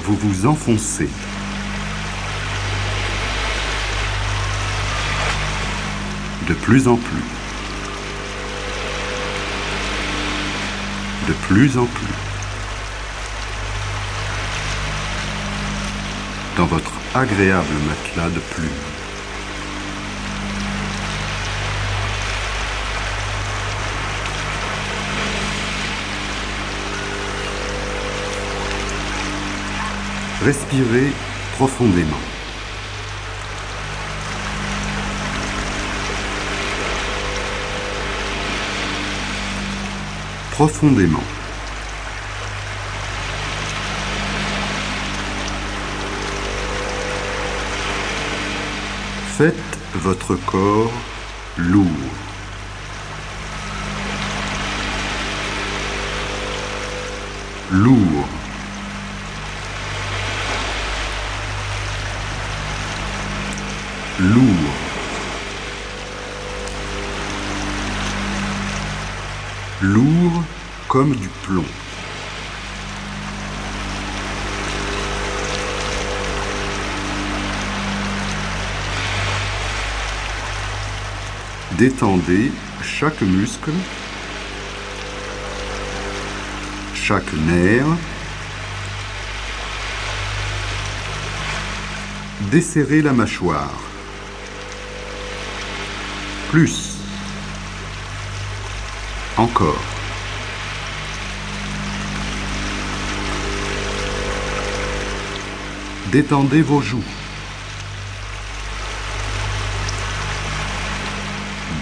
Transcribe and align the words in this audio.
Vous 0.00 0.16
vous 0.16 0.46
enfoncez. 0.46 1.08
De 6.48 6.54
plus 6.54 6.88
en 6.88 6.96
plus. 6.96 7.22
De 11.28 11.32
plus 11.32 11.78
en 11.78 11.86
plus. 11.86 12.14
Dans 16.56 16.66
votre 16.66 16.92
agréable 17.14 17.66
matelas 17.88 18.28
de 18.28 18.40
plumes. 18.40 18.93
Respirez 30.44 31.10
profondément. 31.56 32.20
Profondément. 40.50 41.24
Faites 49.38 49.54
votre 49.94 50.34
corps 50.44 50.92
lourd. 51.56 51.86
Lourd. 57.72 58.43
Lourd. 64.20 64.44
Lourd 69.82 70.44
comme 70.86 71.16
du 71.16 71.28
plomb. 71.42 71.64
Détendez 81.72 82.52
chaque 82.84 83.20
muscle, 83.22 83.72
chaque 86.94 87.32
nerf. 87.32 87.84
Desserrez 92.52 93.02
la 93.02 93.12
mâchoire. 93.12 93.93
Plus. 96.54 96.98
Encore. 99.36 99.82
Détendez 106.12 106.62
vos 106.62 106.80
joues. 106.80 107.02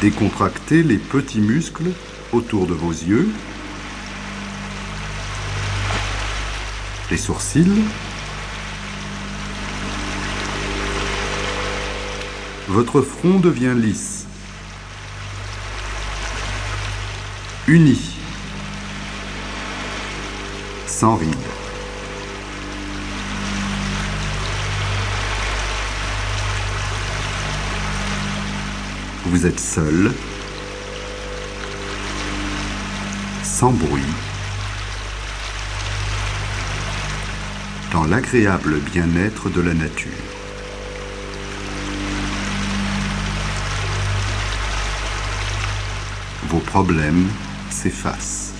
Décontractez 0.00 0.82
les 0.82 0.96
petits 0.96 1.42
muscles 1.42 1.92
autour 2.32 2.66
de 2.66 2.72
vos 2.72 2.92
yeux, 2.92 3.28
les 7.10 7.18
sourcils, 7.18 7.84
votre 12.68 13.02
front 13.02 13.38
devient 13.38 13.74
lisse, 13.76 14.21
uni, 17.68 18.16
sans 20.86 21.16
rides. 21.16 21.34
Vous 29.26 29.46
êtes 29.46 29.60
seul, 29.60 30.12
sans 33.44 33.70
bruit, 33.70 34.02
dans 37.92 38.04
l'agréable 38.04 38.80
bien-être 38.80 39.50
de 39.50 39.60
la 39.60 39.74
nature. 39.74 40.10
Vos 46.48 46.58
problèmes 46.58 47.28
s'effacent. 47.72 48.52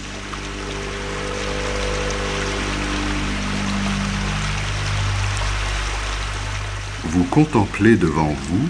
Vous 7.04 7.24
contemplez 7.24 7.96
devant 7.96 8.34
vous 8.48 8.68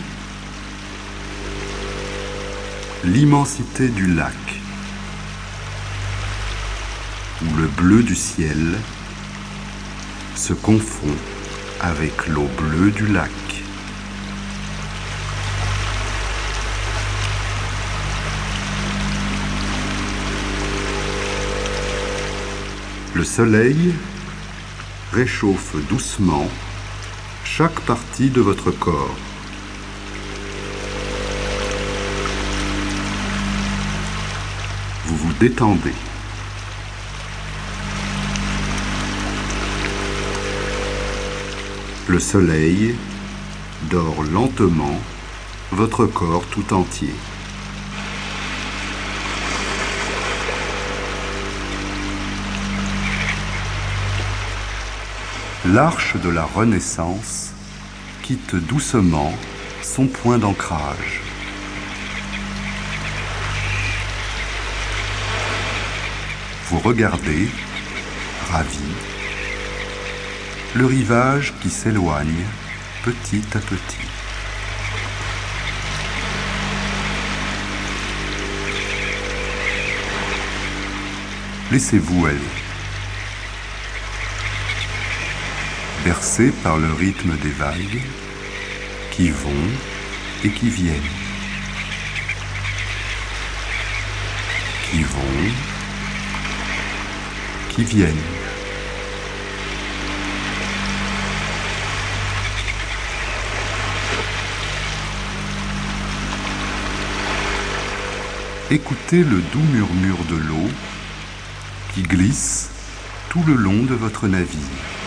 l'immensité 3.05 3.89
du 3.89 4.07
lac, 4.15 4.33
où 7.43 7.57
le 7.57 7.69
bleu 7.69 8.03
du 8.03 8.15
ciel 8.15 8.79
se 10.35 10.53
confond 10.53 11.15
avec 11.81 12.27
l'eau 12.27 12.49
bleue 12.59 12.91
du 12.91 13.07
lac. 13.07 13.42
Le 23.23 23.27
soleil 23.27 23.95
réchauffe 25.13 25.77
doucement 25.89 26.49
chaque 27.45 27.79
partie 27.83 28.31
de 28.31 28.41
votre 28.41 28.73
corps. 28.73 29.15
Vous 35.07 35.17
vous 35.17 35.33
détendez. 35.35 35.95
Le 42.09 42.19
soleil 42.19 42.97
dort 43.83 44.25
lentement 44.33 45.01
votre 45.71 46.07
corps 46.07 46.47
tout 46.47 46.75
entier. 46.75 47.15
L'arche 55.67 56.17
de 56.17 56.29
la 56.29 56.43
Renaissance 56.43 57.53
quitte 58.23 58.57
doucement 58.57 59.33
son 59.81 60.09
point 60.09 60.37
d'ancrage. 60.37 61.21
Vous 66.69 66.81
regardez, 66.81 67.49
ravi, 68.51 68.81
le 70.75 70.85
rivage 70.85 71.55
qui 71.63 71.71
s'éloigne 71.71 72.45
petit 73.05 73.45
à 73.55 73.61
petit. 73.61 74.09
Laissez-vous 81.71 82.27
aller. 82.27 82.72
Bercé 86.05 86.51
par 86.65 86.79
le 86.79 86.93
rythme 86.93 87.37
des 87.37 87.51
vagues 87.51 88.03
qui 89.13 89.31
vont 89.31 89.51
et 90.43 90.51
qui 90.51 90.69
viennent, 90.69 90.97
qui 94.91 95.03
vont, 95.05 95.21
qui 97.71 97.85
viennent. 97.85 98.17
Écoutez 108.71 109.19
le 109.19 109.41
doux 109.53 109.63
murmure 109.73 110.25
de 110.31 110.37
l'eau 110.37 110.69
qui 111.95 112.03
glisse 112.03 112.71
tout 113.29 113.43
le 113.47 113.55
long 113.55 113.85
de 113.85 113.95
votre 113.95 114.27
navire. 114.27 115.02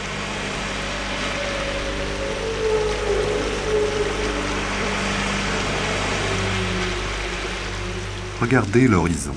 Regardez 8.42 8.88
l'horizon. 8.88 9.34